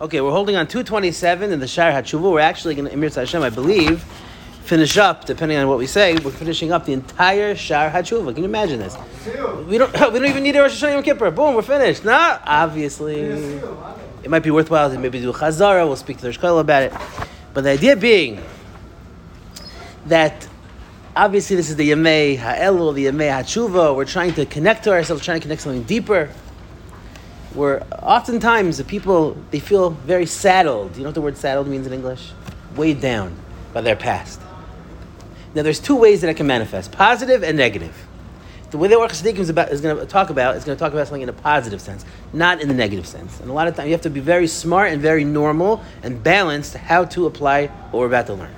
Okay, 0.00 0.22
we're 0.22 0.30
holding 0.30 0.56
on 0.56 0.66
227 0.66 1.52
in 1.52 1.60
the 1.60 1.68
Shar 1.68 1.92
HaTshuva. 1.92 2.32
We're 2.32 2.40
actually 2.40 2.74
going 2.74 2.86
to, 2.86 2.92
Emir 2.94 3.10
Hashem, 3.10 3.42
I 3.42 3.50
believe, 3.50 4.02
finish 4.64 4.96
up, 4.96 5.26
depending 5.26 5.58
on 5.58 5.68
what 5.68 5.76
we 5.76 5.86
say, 5.86 6.14
we're 6.14 6.30
finishing 6.30 6.72
up 6.72 6.86
the 6.86 6.94
entire 6.94 7.54
Shar 7.54 7.90
HaTshuva. 7.90 8.32
Can 8.32 8.42
you 8.42 8.48
imagine 8.48 8.78
this? 8.78 8.96
We 9.66 9.76
don't, 9.76 9.92
we 10.12 10.18
don't 10.18 10.24
even 10.24 10.42
need 10.42 10.56
a 10.56 10.62
Rosh 10.62 10.82
Hashanah 10.82 10.92
Yom 10.92 11.02
Kippur. 11.02 11.30
Boom, 11.30 11.54
we're 11.54 11.60
finished. 11.60 12.02
No, 12.06 12.38
obviously. 12.46 13.20
It 14.22 14.30
might 14.30 14.42
be 14.42 14.50
worthwhile 14.50 14.90
to 14.90 14.98
maybe 14.98 15.20
do 15.20 15.28
a 15.28 15.34
Chazara. 15.34 15.86
We'll 15.86 15.96
speak 15.96 16.16
to 16.16 16.22
the 16.22 16.30
Shkola 16.30 16.62
about 16.62 16.84
it. 16.84 16.94
But 17.52 17.64
the 17.64 17.70
idea 17.70 17.94
being 17.94 18.42
that 20.06 20.48
obviously 21.14 21.56
this 21.56 21.68
is 21.68 21.76
the 21.76 21.90
Yemei 21.90 22.38
Ha'elu, 22.38 22.94
the 22.94 23.04
Yemei 23.04 23.30
HaTshuva. 23.30 23.94
We're 23.94 24.06
trying 24.06 24.32
to 24.32 24.46
connect 24.46 24.84
to 24.84 24.92
ourselves, 24.92 25.22
trying 25.22 25.40
to 25.40 25.42
connect 25.42 25.60
something 25.60 25.82
deeper 25.82 26.30
where 27.54 27.84
oftentimes 28.02 28.78
the 28.78 28.84
people 28.84 29.36
they 29.50 29.60
feel 29.60 29.90
very 29.90 30.26
saddled. 30.26 30.96
You 30.96 31.02
know 31.02 31.08
what 31.08 31.14
the 31.14 31.20
word 31.20 31.36
saddled 31.36 31.66
means 31.68 31.86
in 31.86 31.92
English? 31.92 32.32
Weighed 32.76 33.00
down 33.00 33.34
by 33.72 33.80
their 33.80 33.96
past. 33.96 34.40
Now 35.54 35.62
there's 35.62 35.80
two 35.80 35.96
ways 35.96 36.20
that 36.20 36.30
it 36.30 36.34
can 36.34 36.46
manifest: 36.46 36.92
positive 36.92 37.42
and 37.42 37.56
negative. 37.56 38.06
The 38.70 38.78
way 38.78 38.86
that 38.86 38.96
Orach 38.96 39.10
Tzaddikim 39.10 39.40
is, 39.40 39.50
is 39.50 39.80
going 39.80 39.96
to 39.96 40.06
talk 40.06 40.30
about 40.30 40.54
is 40.56 40.64
going 40.64 40.76
to 40.76 40.78
talk 40.78 40.92
about 40.92 41.08
something 41.08 41.22
in 41.22 41.28
a 41.28 41.32
positive 41.32 41.80
sense, 41.80 42.04
not 42.32 42.60
in 42.60 42.68
the 42.68 42.74
negative 42.74 43.04
sense. 43.04 43.40
And 43.40 43.50
a 43.50 43.52
lot 43.52 43.66
of 43.66 43.74
times 43.74 43.88
you 43.88 43.94
have 43.94 44.02
to 44.02 44.10
be 44.10 44.20
very 44.20 44.46
smart 44.46 44.92
and 44.92 45.02
very 45.02 45.24
normal 45.24 45.82
and 46.04 46.22
balanced 46.22 46.76
how 46.76 47.04
to 47.06 47.26
apply 47.26 47.66
what 47.66 47.98
we're 47.98 48.06
about 48.06 48.26
to 48.26 48.34
learn. 48.34 48.54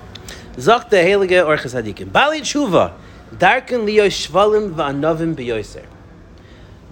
Zok 0.57 0.91
the 0.91 0.99
Heilige 0.99 1.43
Orach 1.43 1.63
Tzaddikim. 1.63 2.13
Bali 2.13 2.43
Tshuva, 2.43 2.93
Darken 3.39 3.87
Liyo 3.87 4.09
Shvalim 4.09 4.75
Va'anovim 4.75 5.35
B'yoser 5.35 5.87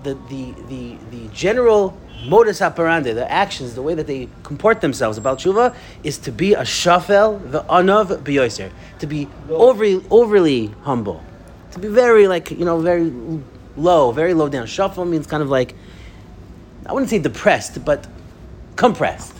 the, 0.02 0.14
the, 0.28 0.54
the, 0.68 0.96
the 1.10 1.28
general 1.32 1.96
modus 2.24 2.60
operandi, 2.60 3.12
the 3.12 3.30
actions, 3.30 3.74
the 3.74 3.82
way 3.82 3.94
that 3.94 4.06
they 4.06 4.28
comport 4.42 4.80
themselves 4.80 5.18
about 5.18 5.38
tshuva 5.38 5.74
is 6.04 6.18
to 6.18 6.32
be 6.32 6.54
a 6.54 6.62
shafel, 6.62 7.50
the 7.50 7.62
anav 7.64 8.22
biyoser, 8.22 8.70
to 8.98 9.06
be 9.06 9.28
overly, 9.48 10.04
overly 10.10 10.66
humble, 10.82 11.22
to 11.72 11.78
be 11.78 11.88
very 11.88 12.28
like 12.28 12.50
you 12.50 12.64
know 12.64 12.80
very 12.80 13.12
low, 13.76 14.12
very 14.12 14.34
low 14.34 14.48
down. 14.48 14.66
Shafel 14.66 15.08
means 15.08 15.26
kind 15.26 15.42
of 15.42 15.48
like 15.48 15.74
I 16.86 16.92
wouldn't 16.92 17.10
say 17.10 17.18
depressed, 17.18 17.84
but 17.84 18.06
compressed, 18.76 19.34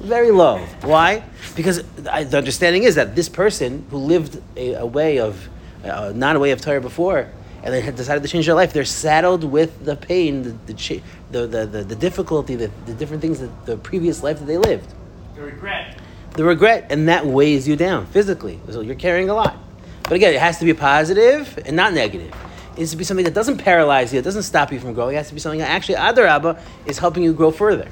very 0.00 0.30
low. 0.30 0.58
Why? 0.82 1.22
Because 1.54 1.82
I, 2.10 2.24
the 2.24 2.38
understanding 2.38 2.84
is 2.84 2.94
that 2.96 3.14
this 3.14 3.28
person 3.28 3.86
who 3.90 3.98
lived 3.98 4.40
a, 4.56 4.74
a 4.74 4.86
way 4.86 5.18
of 5.18 5.48
uh, 5.84 6.12
not 6.14 6.36
a 6.36 6.38
way 6.38 6.50
of 6.50 6.60
Torah 6.60 6.80
before 6.80 7.28
and 7.68 7.74
they 7.74 7.82
had 7.82 7.96
decided 7.96 8.22
to 8.22 8.28
change 8.30 8.46
their 8.46 8.54
life, 8.54 8.72
they're 8.72 8.82
saddled 8.86 9.44
with 9.44 9.84
the 9.84 9.94
pain, 9.94 10.42
the 10.42 10.52
the 10.72 11.02
the, 11.30 11.46
the, 11.46 11.66
the, 11.66 11.84
the 11.84 11.96
difficulty, 11.96 12.54
the, 12.54 12.70
the 12.86 12.94
different 12.94 13.20
things 13.20 13.40
that 13.40 13.66
the 13.66 13.76
previous 13.76 14.22
life 14.22 14.38
that 14.38 14.46
they 14.46 14.56
lived. 14.56 14.90
The 15.34 15.42
regret. 15.42 15.98
The 16.30 16.44
regret, 16.44 16.86
and 16.88 17.08
that 17.10 17.26
weighs 17.26 17.68
you 17.68 17.76
down 17.76 18.06
physically. 18.06 18.58
So 18.70 18.80
you're 18.80 18.94
carrying 18.94 19.28
a 19.28 19.34
lot. 19.34 19.58
But 20.04 20.14
again, 20.14 20.32
it 20.32 20.40
has 20.40 20.58
to 20.60 20.64
be 20.64 20.72
positive 20.72 21.58
and 21.66 21.76
not 21.76 21.92
negative. 21.92 22.34
It 22.72 22.78
has 22.78 22.92
to 22.92 22.96
be 22.96 23.04
something 23.04 23.26
that 23.26 23.34
doesn't 23.34 23.58
paralyze 23.58 24.14
you, 24.14 24.18
it 24.18 24.24
doesn't 24.24 24.44
stop 24.44 24.72
you 24.72 24.80
from 24.80 24.94
growing. 24.94 25.16
It 25.16 25.18
has 25.18 25.28
to 25.28 25.34
be 25.34 25.40
something 25.40 25.60
that 25.60 25.68
actually, 25.68 25.96
Adar 25.96 26.24
Abba, 26.24 26.58
is 26.86 26.96
helping 26.96 27.22
you 27.22 27.34
grow 27.34 27.50
further. 27.50 27.90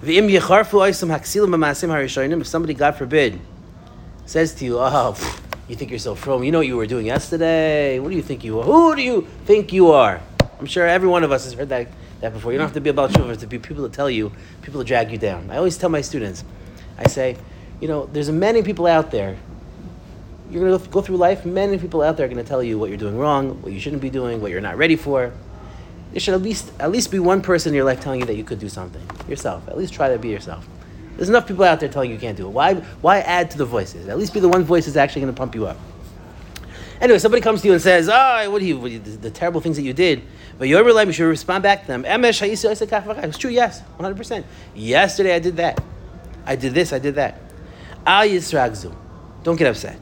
If 0.00 0.36
somebody, 2.46 2.74
God 2.74 2.92
forbid, 2.92 3.40
says 4.26 4.54
to 4.54 4.64
you, 4.64 4.78
oh, 4.78 5.16
pfft, 5.18 5.47
you 5.68 5.76
think 5.76 5.90
you're 5.90 5.98
so 5.98 6.14
from? 6.14 6.42
You 6.44 6.50
know 6.50 6.58
what 6.58 6.66
you 6.66 6.76
were 6.76 6.86
doing 6.86 7.06
yesterday? 7.06 7.98
What 7.98 8.08
do 8.10 8.16
you 8.16 8.22
think 8.22 8.42
you 8.42 8.58
are? 8.60 8.64
Who 8.64 8.96
do 8.96 9.02
you 9.02 9.28
think 9.44 9.72
you 9.72 9.90
are? 9.90 10.20
I'm 10.58 10.66
sure 10.66 10.86
every 10.86 11.08
one 11.08 11.22
of 11.24 11.30
us 11.30 11.44
has 11.44 11.52
heard 11.52 11.68
that, 11.68 11.88
that 12.20 12.32
before. 12.32 12.52
You 12.52 12.58
don't 12.58 12.66
have 12.66 12.74
to 12.74 12.80
be 12.80 12.90
about 12.90 13.10
tshuva 13.10 13.38
to 13.38 13.46
be 13.46 13.58
people 13.58 13.88
to 13.88 13.94
tell 13.94 14.10
you, 14.10 14.32
people 14.62 14.80
to 14.80 14.86
drag 14.86 15.12
you 15.12 15.18
down. 15.18 15.50
I 15.50 15.58
always 15.58 15.76
tell 15.76 15.90
my 15.90 16.00
students, 16.00 16.42
I 16.96 17.06
say, 17.06 17.36
you 17.80 17.86
know, 17.86 18.06
there's 18.06 18.30
many 18.30 18.62
people 18.62 18.86
out 18.86 19.10
there. 19.10 19.36
You're 20.50 20.66
going 20.66 20.82
to 20.82 20.88
go 20.88 21.02
through 21.02 21.18
life. 21.18 21.44
Many 21.44 21.76
people 21.76 22.00
out 22.00 22.16
there 22.16 22.24
are 22.24 22.28
going 22.28 22.42
to 22.42 22.48
tell 22.48 22.62
you 22.62 22.78
what 22.78 22.88
you're 22.88 22.98
doing 22.98 23.18
wrong, 23.18 23.60
what 23.60 23.72
you 23.72 23.78
shouldn't 23.78 24.00
be 24.00 24.10
doing, 24.10 24.40
what 24.40 24.50
you're 24.50 24.62
not 24.62 24.78
ready 24.78 24.96
for. 24.96 25.32
There 26.12 26.20
should 26.20 26.32
at 26.32 26.40
least 26.40 26.72
at 26.80 26.90
least 26.90 27.10
be 27.10 27.18
one 27.18 27.42
person 27.42 27.70
in 27.70 27.74
your 27.74 27.84
life 27.84 28.00
telling 28.00 28.20
you 28.20 28.26
that 28.26 28.36
you 28.36 28.44
could 28.44 28.58
do 28.58 28.70
something 28.70 29.02
yourself. 29.28 29.68
At 29.68 29.76
least 29.76 29.92
try 29.92 30.08
to 30.08 30.18
be 30.18 30.30
yourself. 30.30 30.66
There's 31.18 31.28
enough 31.28 31.48
people 31.48 31.64
out 31.64 31.80
there 31.80 31.88
telling 31.88 32.10
you 32.10 32.14
you 32.14 32.20
can't 32.20 32.36
do 32.36 32.46
it. 32.46 32.50
Why, 32.50 32.74
why 32.74 33.18
add 33.18 33.50
to 33.50 33.58
the 33.58 33.64
voices? 33.64 34.06
At 34.06 34.18
least 34.18 34.32
be 34.32 34.38
the 34.38 34.48
one 34.48 34.62
voice 34.62 34.86
that's 34.86 34.96
actually 34.96 35.22
going 35.22 35.34
to 35.34 35.36
pump 35.36 35.56
you 35.56 35.66
up. 35.66 35.76
Anyway, 37.00 37.18
somebody 37.18 37.42
comes 37.42 37.60
to 37.62 37.66
you 37.66 37.72
and 37.72 37.82
says, 37.82 38.08
"Oh, 38.08 38.50
what 38.50 38.60
do 38.60 38.66
you, 38.66 38.78
what 38.78 38.86
do 38.86 38.94
you 38.94 39.00
the, 39.00 39.10
the, 39.10 39.30
terrible 39.30 39.60
things 39.60 39.76
that 39.76 39.82
you 39.82 39.92
did?" 39.92 40.22
But 40.58 40.68
you're 40.68 40.92
life, 40.92 41.08
you 41.08 41.12
should 41.12 41.24
respond 41.24 41.64
back 41.64 41.82
to 41.82 41.86
them. 41.88 42.04
It's 42.04 43.38
true, 43.38 43.50
yes, 43.50 43.80
100. 43.80 44.16
percent 44.16 44.46
Yesterday 44.76 45.34
I 45.34 45.40
did 45.40 45.56
that. 45.56 45.82
I 46.46 46.54
did 46.54 46.72
this. 46.72 46.92
I 46.92 47.00
did 47.00 47.16
that. 47.16 47.40
Al 48.06 48.26
yisragzu. 48.26 48.94
Don't 49.42 49.56
get 49.56 49.66
upset. 49.66 49.98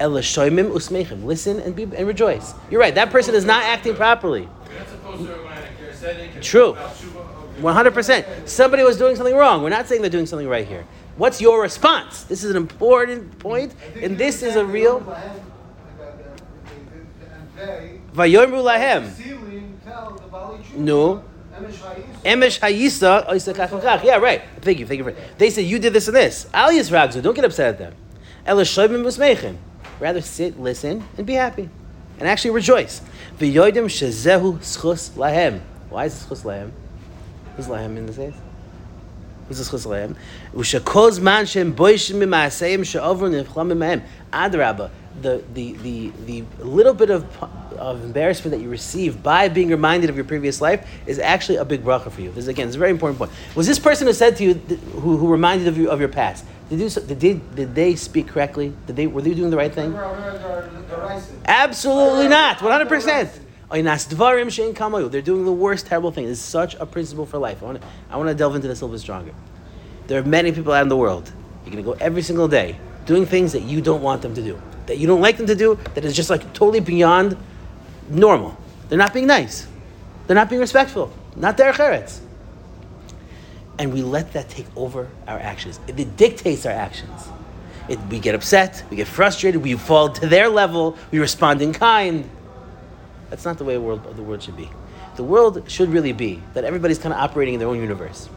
Listen 0.00 1.60
and 1.60 1.76
be 1.76 1.82
and 1.84 2.06
rejoice. 2.08 2.54
You're 2.70 2.80
right. 2.80 2.94
That 2.94 3.10
person 3.10 3.36
is 3.36 3.44
not 3.44 3.62
acting 3.62 3.94
properly. 3.94 4.48
True. 6.40 6.76
100%. 7.58 8.48
Somebody 8.48 8.82
was 8.82 8.98
doing 8.98 9.16
something 9.16 9.34
wrong. 9.34 9.62
We're 9.62 9.70
not 9.70 9.86
saying 9.86 10.02
they're 10.02 10.10
doing 10.10 10.26
something 10.26 10.48
right 10.48 10.66
here. 10.66 10.86
What's 11.16 11.40
your 11.40 11.62
response? 11.62 12.24
This 12.24 12.44
is 12.44 12.50
an 12.50 12.56
important 12.56 13.38
point, 13.38 13.74
and 14.00 14.18
this 14.18 14.42
is 14.42 14.56
a 14.56 14.64
real. 14.64 15.00
Vayomer 18.14 18.62
lahem. 18.62 19.10
No. 20.76 21.24
Emesh 22.24 22.60
hayisa 22.60 24.04
Yeah, 24.04 24.16
right. 24.16 24.42
Thank 24.60 24.78
you. 24.78 24.86
Thank 24.86 24.98
you. 24.98 25.04
for. 25.04 25.14
They 25.38 25.48
said 25.50 25.64
you 25.64 25.78
did 25.78 25.92
this 25.94 26.06
and 26.08 26.16
this. 26.16 26.46
Alias 26.54 26.90
ragzu. 26.90 27.22
Don't 27.22 27.34
get 27.34 27.44
upset 27.44 27.68
at 27.68 27.78
them. 27.78 27.94
Rather 29.98 30.20
sit, 30.20 30.60
listen, 30.60 31.08
and 31.16 31.26
be 31.26 31.32
happy, 31.34 31.68
and 32.18 32.28
actually 32.28 32.50
rejoice. 32.50 33.00
V'yodim 33.38 33.86
shezehu 33.86 34.58
schus 34.58 35.10
lahem. 35.10 35.60
Why 35.88 36.04
is 36.04 36.22
it 36.22 36.28
schus 36.28 36.42
lahem? 36.42 36.70
Who's 37.56 37.66
lahem 37.66 37.96
in 37.96 38.06
this 38.06 38.16
case? 38.16 38.34
Who's 39.48 39.58
this 39.58 39.70
chus 39.70 39.86
lahem? 39.86 40.16
Ushakoz 40.54 41.20
man 41.20 41.46
shem 41.46 41.74
boishim 41.74 42.16
mimaaseyim 42.16 42.84
she'ovru 42.84 43.44
nefchlam 43.44 43.72
mimahem. 43.72 44.02
Adrabah, 44.32 44.90
the, 45.22 45.42
the, 45.54 45.72
the, 45.72 46.10
the 46.26 46.44
little 46.64 46.92
bit 46.92 47.10
of, 47.10 47.24
of 47.74 48.04
embarrassment 48.04 48.56
that 48.56 48.62
you 48.62 48.68
receive 48.68 49.22
by 49.22 49.48
being 49.48 49.68
reminded 49.70 50.10
of 50.10 50.16
your 50.16 50.24
previous 50.24 50.60
life 50.60 50.86
is 51.06 51.18
actually 51.18 51.56
a 51.56 51.64
big 51.64 51.82
bracha 51.82 52.10
for 52.10 52.20
you. 52.20 52.30
This 52.32 52.48
again, 52.48 52.68
is 52.68 52.74
a 52.74 52.78
very 52.78 52.90
important 52.90 53.18
point. 53.18 53.30
Was 53.54 53.66
this 53.66 53.78
person 53.78 54.06
who 54.06 54.12
said 54.12 54.36
to 54.36 54.44
you, 54.44 54.54
who, 54.54 55.16
who 55.16 55.28
reminded 55.30 55.68
of 55.68 55.78
you 55.78 55.90
of 55.90 56.00
your 56.00 56.08
past, 56.08 56.44
did, 56.68 56.80
you, 56.80 56.90
did, 56.90 57.20
they, 57.20 57.34
did 57.54 57.74
they 57.74 57.94
speak 57.94 58.28
correctly? 58.28 58.74
Did 58.86 58.96
they, 58.96 59.06
were 59.06 59.22
they 59.22 59.34
doing 59.34 59.50
the 59.50 59.56
right 59.56 59.72
thing? 59.72 59.94
Absolutely 61.46 62.28
not. 62.28 62.58
100%. 62.58 63.45
They're 63.70 65.22
doing 65.22 65.44
the 65.44 65.52
worst, 65.52 65.86
terrible 65.86 66.12
thing. 66.12 66.28
It's 66.28 66.40
such 66.40 66.74
a 66.76 66.86
principle 66.86 67.26
for 67.26 67.38
life. 67.38 67.62
I 67.62 67.66
want, 67.66 67.80
to, 67.80 67.86
I 68.10 68.16
want 68.16 68.28
to 68.28 68.34
delve 68.34 68.54
into 68.54 68.68
this 68.68 68.80
a 68.80 68.84
little 68.84 68.94
bit 68.94 69.00
stronger. 69.00 69.34
There 70.06 70.20
are 70.20 70.24
many 70.24 70.52
people 70.52 70.72
out 70.72 70.82
in 70.82 70.88
the 70.88 70.96
world. 70.96 71.32
You're 71.64 71.72
going 71.72 71.84
to 71.84 71.90
go 71.90 71.96
every 72.00 72.22
single 72.22 72.46
day 72.46 72.78
doing 73.06 73.26
things 73.26 73.52
that 73.52 73.62
you 73.62 73.80
don't 73.80 74.02
want 74.02 74.22
them 74.22 74.34
to 74.34 74.42
do, 74.42 74.60
that 74.86 74.98
you 74.98 75.06
don't 75.06 75.20
like 75.20 75.36
them 75.36 75.46
to 75.46 75.54
do, 75.54 75.78
that 75.94 76.04
is 76.04 76.14
just 76.14 76.30
like 76.30 76.42
totally 76.52 76.80
beyond 76.80 77.36
normal. 78.08 78.56
They're 78.88 78.98
not 78.98 79.12
being 79.12 79.26
nice. 79.26 79.66
They're 80.26 80.36
not 80.36 80.48
being 80.48 80.60
respectful. 80.60 81.12
Not 81.34 81.56
their 81.56 81.72
cheretz. 81.72 82.20
And 83.78 83.92
we 83.92 84.02
let 84.02 84.32
that 84.32 84.48
take 84.48 84.66
over 84.76 85.08
our 85.26 85.38
actions. 85.38 85.80
It 85.86 86.16
dictates 86.16 86.66
our 86.66 86.72
actions. 86.72 87.28
It, 87.88 87.98
we 88.10 88.18
get 88.18 88.34
upset, 88.34 88.82
we 88.90 88.96
get 88.96 89.06
frustrated, 89.06 89.62
we 89.62 89.74
fall 89.74 90.08
to 90.08 90.26
their 90.26 90.48
level, 90.48 90.96
we 91.10 91.18
respond 91.18 91.62
in 91.62 91.72
kind. 91.72 92.28
That's 93.30 93.44
not 93.44 93.58
the 93.58 93.64
way 93.64 93.74
the 93.74 93.80
world, 93.80 94.16
the 94.16 94.22
world 94.22 94.42
should 94.42 94.56
be. 94.56 94.70
The 95.16 95.24
world 95.24 95.70
should 95.70 95.88
really 95.88 96.12
be 96.12 96.42
that 96.54 96.64
everybody's 96.64 96.98
kind 96.98 97.12
of 97.12 97.20
operating 97.20 97.54
in 97.54 97.60
their 97.60 97.68
own 97.68 97.78
universe. 97.78 98.28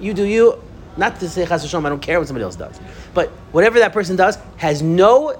You 0.00 0.14
do 0.14 0.24
you, 0.24 0.62
not 0.96 1.20
to 1.20 1.28
say 1.28 1.46
chas 1.46 1.72
I 1.72 1.80
don't 1.80 2.02
care 2.02 2.18
what 2.18 2.26
somebody 2.26 2.44
else 2.44 2.56
does, 2.56 2.80
but 3.14 3.28
whatever 3.52 3.78
that 3.78 3.92
person 3.92 4.16
does 4.16 4.38
has 4.56 4.82
no 4.82 5.38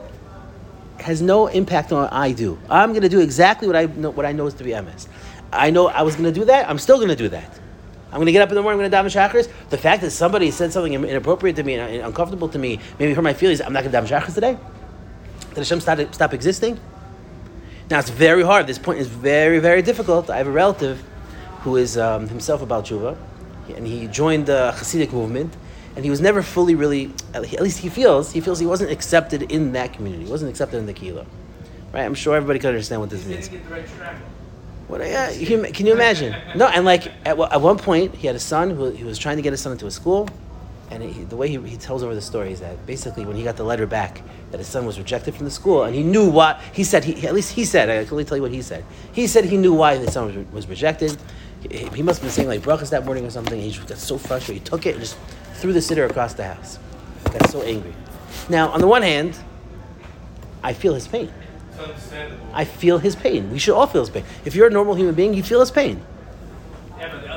has 1.00 1.20
no 1.20 1.49
impact 1.49 1.93
on 1.93 2.02
what 2.02 2.12
I 2.12 2.32
do. 2.32 2.58
I'm 2.70 2.90
going 2.90 3.02
to 3.02 3.08
do 3.08 3.20
exactly 3.20 3.66
what 3.66 3.76
I 3.76 3.87
know, 3.87 4.10
what 4.10 4.25
I 4.25 4.32
know 4.32 4.46
is 4.46 4.54
to 4.54 4.64
be 4.64 4.70
emes. 4.70 5.08
I 5.52 5.70
know 5.70 5.88
I 5.88 6.02
was 6.02 6.14
going 6.14 6.32
to 6.32 6.38
do 6.38 6.44
that. 6.46 6.69
I'm 6.69 6.78
still 6.78 6.96
going 6.96 7.08
to 7.08 7.16
do 7.16 7.28
that. 7.31 7.58
I'm 8.12 8.19
going 8.19 8.26
to 8.26 8.32
get 8.32 8.43
up 8.43 8.50
in 8.50 8.55
the 8.55 8.62
morning. 8.62 8.84
I'm 8.84 8.90
going 8.90 9.10
to 9.10 9.10
daven 9.10 9.31
shachris. 9.31 9.50
The 9.70 9.78
fact 9.78 10.02
that 10.02 10.10
somebody 10.10 10.50
said 10.50 10.72
something 10.72 10.93
inappropriate 10.93 11.56
to 11.56 11.62
me 11.62 11.75
and 11.75 12.06
uncomfortable 12.06 12.48
to 12.50 12.58
me, 12.58 12.78
maybe 12.98 13.14
hurt 13.14 13.22
my 13.22 13.32
feelings. 13.32 13.60
I'm 13.60 13.72
not 13.72 13.84
going 13.84 13.93
to 13.93 14.00
daven 14.00 14.20
shachris 14.20 14.34
today. 14.34 14.58
Did 15.48 15.58
Hashem 15.58 15.81
stop, 15.81 16.14
stop 16.14 16.34
existing? 16.34 16.78
Now 17.93 17.99
it's 17.99 18.09
very 18.09 18.43
hard. 18.43 18.67
This 18.67 18.79
point 18.79 19.00
is 19.00 19.06
very, 19.06 19.59
very 19.59 19.83
difficult. 19.83 20.31
I 20.31 20.39
have 20.39 20.47
a 20.47 20.50
relative 20.50 21.05
who 21.61 21.77
is 21.77 21.99
um, 21.99 22.27
himself 22.27 22.62
about 22.62 22.87
tshuva, 22.87 23.19
and 23.77 23.87
he 23.87 24.06
joined 24.06 24.47
the 24.47 24.73
Hasidic 24.75 25.12
movement, 25.12 25.55
and 25.94 26.03
he 26.03 26.09
was 26.09 26.19
never 26.19 26.41
fully, 26.41 26.75
really, 26.75 27.12
at 27.35 27.43
least 27.43 27.81
he 27.81 27.91
feels, 27.91 28.33
he 28.33 28.41
feels 28.41 28.59
he 28.59 28.65
wasn't 28.65 28.91
accepted 28.91 29.43
in 29.53 29.73
that 29.73 29.93
community. 29.93 30.25
He 30.25 30.31
wasn't 30.31 30.49
accepted 30.49 30.79
in 30.79 30.87
the 30.87 30.94
kilo. 30.94 31.27
Right? 31.93 32.05
I'm 32.05 32.15
sure 32.15 32.35
everybody 32.35 32.61
can 32.61 32.69
understand 32.69 33.03
what 33.03 33.11
this 33.11 33.27
means. 33.27 33.50
What, 34.89 35.03
yeah, 35.03 35.31
can 35.71 35.85
you 35.85 35.93
imagine? 35.93 36.35
No, 36.56 36.69
and 36.69 36.87
like 36.87 37.09
at, 37.27 37.39
at 37.39 37.61
one 37.61 37.77
point, 37.77 38.15
he 38.15 38.27
had 38.27 38.37
a 38.37 38.41
son 38.41 38.71
who 38.71 38.89
he 38.89 39.05
was 39.05 39.19
trying 39.19 39.37
to 39.37 39.43
get 39.43 39.53
his 39.53 39.61
son 39.61 39.73
into 39.73 39.87
a 39.87 39.91
school, 39.91 40.31
And 40.93 41.03
he, 41.03 41.25
the 41.25 41.37
way 41.37 41.49
he, 41.49 41.59
he 41.62 41.79
tells 41.79 42.03
over 42.03 42.15
the 42.15 42.21
story 42.21 42.53
is 42.53 42.61
that 42.61 42.85
basically 42.87 43.25
when 43.25 43.35
he 43.35 43.43
got 43.43 43.56
the 43.56 43.65
letter 43.65 43.87
back 43.87 44.21
that 44.50 44.59
his 44.59 44.69
son 44.69 44.85
was 44.85 44.99
rejected 44.99 45.35
from 45.35 45.47
the 45.47 45.50
school, 45.50 45.85
and 45.85 45.94
he 45.94 46.03
knew 46.03 46.29
what 46.29 46.61
he 46.75 46.85
said, 46.85 47.03
he, 47.03 47.27
at 47.27 47.33
least 47.33 47.53
he 47.55 47.65
said, 47.65 47.89
I 47.89 48.05
can 48.05 48.12
only 48.12 48.27
tell 48.27 48.37
you 48.37 48.43
what 48.43 48.53
he 48.53 48.61
said. 48.61 48.85
He 49.12 49.27
said 49.27 49.47
he 49.47 49.56
knew 49.56 49.73
why 49.73 49.97
his 49.97 50.12
son 50.12 50.27
was, 50.27 50.53
was 50.53 50.69
rejected. 50.69 51.17
He, 51.62 51.87
he 51.87 52.03
must 52.03 52.21
have 52.21 52.27
been 52.27 52.33
saying 52.33 52.49
like 52.49 52.61
brachas 52.61 52.91
that 52.91 53.06
morning 53.06 53.25
or 53.25 53.31
something. 53.31 53.59
He 53.59 53.71
just 53.71 53.89
got 53.89 53.97
so 53.97 54.19
frustrated. 54.19 54.62
He 54.62 54.69
took 54.69 54.85
it 54.85 54.97
and 54.97 55.00
just 55.00 55.17
threw 55.55 55.73
the 55.73 55.81
sitter 55.81 56.05
across 56.05 56.35
the 56.35 56.44
house. 56.44 56.79
Got 57.25 57.49
so 57.49 57.62
angry. 57.62 57.94
Now, 58.50 58.69
on 58.69 58.81
the 58.81 58.87
one 58.87 59.00
hand, 59.00 59.39
I 60.62 60.75
feel 60.75 60.93
his 60.93 61.09
pain. 61.09 61.33
I 62.53 62.67
feel 62.67 62.99
his 62.99 63.17
pain. 63.17 63.50
We 63.50 63.59
should 63.59 63.75
all 63.75 63.87
feel 63.87 64.03
his 64.03 64.11
pain. 64.11 64.25
If 64.44 64.55
you're 64.55 64.67
a 64.67 64.71
normal 64.71 64.94
human 64.94 65.15
being, 65.15 65.33
you 65.33 65.43
feel 65.43 65.61
his 65.61 65.71
pain. 65.71 66.03
Yeah, 66.99 67.31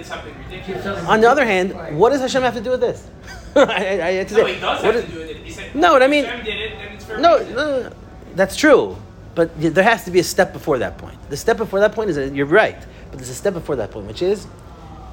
did 0.00 0.06
something 0.08 0.34
ridiculous. 0.48 0.86
On 1.06 1.20
the 1.20 1.28
other 1.30 1.44
hand, 1.44 1.98
what 1.98 2.10
does 2.10 2.20
Hashem 2.20 2.42
have 2.42 2.54
to 2.54 2.60
do 2.60 2.70
with 2.70 2.80
this? 2.80 3.06
I, 3.56 3.60
I, 3.62 4.06
I 4.08 4.12
had 4.12 4.28
to 4.28 4.34
No, 4.34 4.44
say, 4.46 4.54
he 4.54 4.60
does 4.60 4.82
what 4.82 4.94
have 4.94 5.04
is- 5.04 5.04
to 5.04 5.10
do 5.12 5.18
with 5.18 5.30
it. 5.30 5.36
He 5.38 5.50
said, 5.52 5.74
No, 5.74 5.92
what 5.92 6.02
I 6.02 6.06
mean- 6.06 6.24
Hashem 6.24 6.44
did 6.44 6.60
it, 6.60 6.78
then 6.78 6.92
it's 6.94 7.04
for 7.04 7.18
No, 7.18 7.38
no, 7.38 7.44
no, 7.54 7.82
no. 7.88 7.92
that's 8.34 8.56
true. 8.56 8.96
But 9.34 9.50
there 9.60 9.84
has 9.84 10.04
to 10.04 10.10
be 10.10 10.18
a 10.18 10.24
step 10.24 10.52
before 10.52 10.78
that 10.78 10.98
point. 10.98 11.16
The 11.30 11.36
step 11.36 11.56
before 11.56 11.80
that 11.80 11.92
point 11.92 12.10
is 12.10 12.16
that 12.16 12.34
you're 12.34 12.46
right. 12.46 12.76
But 13.10 13.18
there's 13.18 13.30
a 13.30 13.34
step 13.34 13.54
before 13.54 13.76
that 13.76 13.90
point, 13.90 14.06
which 14.06 14.22
is 14.22 14.46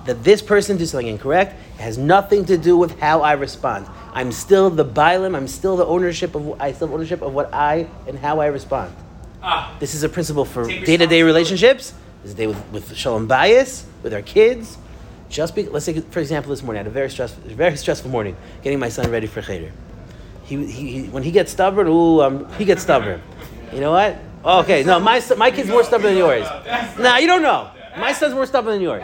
that 0.06 0.24
this 0.24 0.42
person 0.42 0.78
did 0.78 0.88
something 0.88 1.08
incorrect. 1.08 1.54
It 1.78 1.82
has 1.82 1.98
nothing 1.98 2.46
to 2.46 2.58
do 2.58 2.78
with 2.78 3.00
how 3.00 3.22
I 3.22 3.34
respond. 3.34 3.86
I'm 4.14 4.32
still 4.32 4.70
the 4.72 4.86
bialim. 4.86 5.36
I'm 5.36 5.48
still 5.48 5.78
the 5.78 5.86
ownership 5.86 6.34
of. 6.34 6.60
I 6.60 6.72
still 6.72 6.88
have 6.88 6.94
ownership 6.96 7.22
of 7.22 7.34
what 7.34 7.54
I 7.54 7.88
and 8.08 8.18
how 8.18 8.40
I 8.40 8.48
respond. 8.48 8.94
Ah, 9.44 9.76
This 9.80 9.94
is 9.94 10.02
a 10.04 10.10
principle 10.10 10.46
for 10.46 10.66
day 10.66 10.74
to 10.74 10.76
day 10.80 10.82
responsibility. 10.82 11.24
relationships. 11.24 11.94
Is 12.28 12.34
day 12.34 12.48
with, 12.48 12.62
with 12.74 12.98
shalom 12.98 13.26
bayis, 13.26 13.86
with 14.04 14.14
our 14.14 14.22
kids. 14.22 14.78
Just 15.30 15.56
be, 15.56 15.64
let's 15.64 15.86
say, 15.86 15.98
for 16.02 16.20
example, 16.20 16.50
this 16.50 16.62
morning 16.62 16.82
I 16.82 16.84
had 16.84 16.88
a 16.88 16.94
very 16.94 17.10
stressful, 17.10 17.42
very 17.56 17.78
stressful 17.78 18.12
morning 18.12 18.36
getting 18.62 18.80
my 18.80 18.90
son 18.90 19.10
ready 19.10 19.28
for 19.28 19.42
cheder. 19.42 19.72
He, 20.44 20.66
he, 20.66 21.04
he 21.04 21.08
when 21.08 21.24
he 21.24 21.32
gets 21.32 21.54
stubborn, 21.54 21.88
ooh, 21.88 22.22
um, 22.22 22.52
he 22.56 22.66
gets 22.66 22.82
stubborn. 22.82 23.22
You 23.72 23.80
know 23.80 23.92
what? 23.92 24.18
Okay, 24.44 24.84
no, 24.84 25.00
my 25.00 25.24
my 25.38 25.52
kid's 25.52 25.70
more 25.70 25.86
stubborn 25.86 26.16
than 26.16 26.18
yours. 26.18 26.46
Nah, 27.00 27.16
you 27.16 27.28
don't 27.28 27.42
know. 27.42 27.72
My 27.98 28.12
son's 28.12 28.34
more 28.34 28.46
stubborn 28.46 28.74
than 28.74 28.82
yours. 28.82 29.04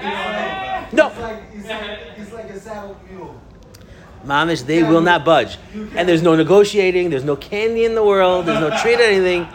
No, 0.91 1.09
He's 1.09 1.65
like, 1.65 2.15
he's 2.17 2.31
like 2.33 2.49
a 2.49 2.59
saddle 2.59 2.99
mule. 3.09 3.39
Mamish, 4.25 4.65
they 4.65 4.83
will 4.83 5.01
not 5.01 5.23
budge. 5.23 5.57
And 5.95 6.09
there's 6.09 6.21
no 6.21 6.35
negotiating. 6.35 7.09
There's 7.09 7.23
no 7.23 7.37
candy 7.37 7.85
in 7.85 7.95
the 7.95 8.03
world. 8.03 8.45
There's 8.45 8.59
no 8.59 8.77
treat 8.81 8.99
or 8.99 9.03
anything. 9.03 9.47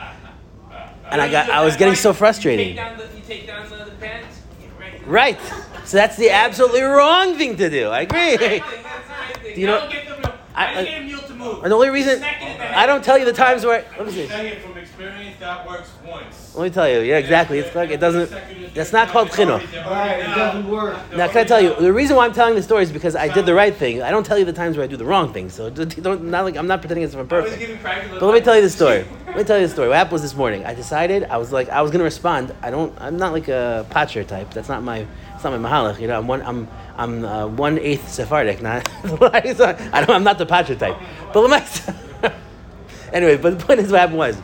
And 1.10 1.20
I 1.20 1.30
got, 1.30 1.50
I 1.50 1.64
was 1.64 1.76
getting 1.76 1.94
so 1.94 2.10
You 2.10 2.14
frustrated. 2.14 2.66
take 2.66 2.76
down 2.76 2.98
the, 2.98 3.04
you 3.16 3.22
take 3.26 3.46
down 3.46 3.68
the, 3.68 3.76
the 3.84 3.90
pants. 3.92 4.40
Right. 4.78 5.06
Right. 5.06 5.40
So 5.84 5.96
that's 5.96 6.16
the 6.16 6.30
absolutely 6.30 6.82
wrong 6.82 7.36
thing 7.36 7.56
to 7.56 7.70
do. 7.70 7.88
I 7.88 8.02
agree. 8.02 8.36
That's 8.36 8.60
the 8.60 8.60
right 8.60 9.36
thing. 9.42 9.54
Do 9.54 9.60
you 9.60 9.66
know- 9.66 9.88
get 9.90 10.06
the 10.08 10.16
mule. 10.18 10.32
I- 10.54 10.64
I, 10.66 10.72
I- 10.72 10.74
uh, 10.80 10.84
get 10.84 11.00
a 11.00 11.04
mule 11.04 11.20
to 11.22 11.34
move. 11.34 11.62
And 11.62 11.70
the 11.72 11.76
only 11.76 11.88
reason 11.90 12.18
Smack 12.18 12.42
it 12.42 12.50
in 12.52 12.58
the. 12.58 12.78
I 12.78 12.84
don't 12.86 13.02
tell 13.04 13.16
you 13.16 13.24
the 13.24 13.32
times 13.32 13.64
where 13.64 13.84
let 13.96 14.06
me 14.06 14.12
I 14.12 14.14
see. 14.14 14.20
can 14.26 14.28
tell 14.28 14.44
you 14.46 14.54
from 14.60 14.76
experience 14.76 15.36
that 15.40 15.66
works 15.66 15.90
once. 16.06 16.37
Let 16.54 16.64
me 16.64 16.70
tell 16.70 16.88
you. 16.88 17.00
Yeah, 17.00 17.18
exactly. 17.18 17.58
It's 17.58 17.74
like 17.74 17.90
it 17.90 18.00
doesn't. 18.00 18.30
That's 18.74 18.92
not 18.92 19.08
called 19.08 19.28
chinuch. 19.28 19.62
Alright, 19.84 20.20
it 20.20 20.24
doesn't 20.24 20.68
work. 20.68 20.96
Now, 21.16 21.28
can 21.28 21.38
I 21.38 21.44
tell 21.44 21.60
you 21.60 21.74
the 21.74 21.92
reason 21.92 22.16
why 22.16 22.24
I'm 22.26 22.32
telling 22.32 22.54
the 22.54 22.62
story 22.62 22.82
is 22.82 22.92
because 22.92 23.14
I 23.16 23.28
did 23.28 23.46
the 23.46 23.54
right 23.54 23.74
thing. 23.74 24.02
I 24.02 24.10
don't 24.10 24.24
tell 24.24 24.38
you 24.38 24.44
the 24.44 24.52
times 24.52 24.76
where 24.76 24.84
I 24.84 24.86
do 24.86 24.96
the 24.96 25.04
wrong 25.04 25.32
thing. 25.32 25.50
So 25.50 25.70
don't 25.70 26.24
not 26.24 26.44
like 26.44 26.56
I'm 26.56 26.66
not 26.66 26.80
pretending 26.80 27.04
it's 27.04 27.14
I'm 27.14 27.28
perfect. 27.28 27.82
But 27.82 28.22
let 28.22 28.34
me 28.34 28.40
tell 28.40 28.54
you 28.54 28.62
the 28.62 28.66
advice. 28.66 28.74
story. 28.74 29.04
Let 29.26 29.36
me 29.36 29.44
tell 29.44 29.58
you 29.58 29.66
the 29.66 29.72
story. 29.72 29.88
What 29.88 29.96
happened 29.96 30.12
was 30.12 30.22
this 30.22 30.34
morning. 30.34 30.64
I 30.64 30.74
decided 30.74 31.24
I 31.24 31.36
was 31.36 31.52
like 31.52 31.68
I 31.68 31.82
was 31.82 31.90
gonna 31.90 32.04
respond. 32.04 32.54
I 32.62 32.70
don't. 32.70 32.92
I'm 33.00 33.16
not 33.16 33.32
like 33.32 33.48
a 33.48 33.86
patcher 33.90 34.24
type. 34.24 34.52
That's 34.52 34.68
not 34.68 34.82
my. 34.82 35.06
It's 35.34 35.44
not 35.44 35.58
my 35.58 35.68
mahalach. 35.68 36.00
You 36.00 36.08
know, 36.08 36.18
I'm 36.18 36.26
one. 36.26 36.42
I'm 36.42 36.68
I'm 36.96 37.24
uh, 37.24 37.46
one 37.46 37.78
eighth 37.78 38.08
Sephardic. 38.08 38.60
Not. 38.62 38.88
I 39.04 39.40
don't. 39.52 40.10
I'm 40.10 40.24
not 40.24 40.38
the 40.38 40.46
patcher 40.46 40.74
type. 40.74 40.96
But 41.32 41.42
let 41.42 41.62
me. 41.62 42.30
anyway, 43.12 43.36
but 43.36 43.58
the 43.58 43.64
point 43.64 43.80
is, 43.80 43.90
what 43.90 44.00
happened 44.00 44.18
was 44.18 44.36